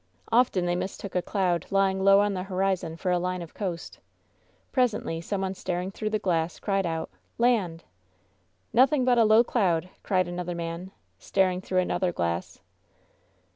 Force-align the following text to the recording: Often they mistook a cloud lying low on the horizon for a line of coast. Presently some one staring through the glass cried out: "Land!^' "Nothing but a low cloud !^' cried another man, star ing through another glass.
Often 0.31 0.65
they 0.65 0.75
mistook 0.75 1.13
a 1.13 1.21
cloud 1.21 1.67
lying 1.69 2.03
low 2.03 2.21
on 2.21 2.33
the 2.33 2.41
horizon 2.41 2.97
for 2.97 3.11
a 3.11 3.19
line 3.19 3.43
of 3.43 3.53
coast. 3.53 3.99
Presently 4.71 5.21
some 5.21 5.41
one 5.41 5.53
staring 5.53 5.91
through 5.91 6.09
the 6.09 6.17
glass 6.17 6.57
cried 6.57 6.87
out: 6.87 7.11
"Land!^' 7.37 7.83
"Nothing 8.73 9.05
but 9.05 9.19
a 9.19 9.23
low 9.25 9.43
cloud 9.43 9.83
!^' 9.43 9.83
cried 10.01 10.27
another 10.27 10.55
man, 10.55 10.89
star 11.19 11.51
ing 11.51 11.61
through 11.61 11.81
another 11.81 12.11
glass. 12.11 12.61